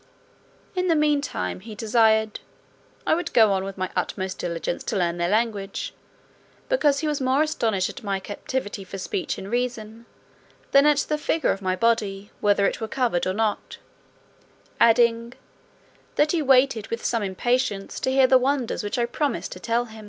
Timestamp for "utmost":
3.95-4.39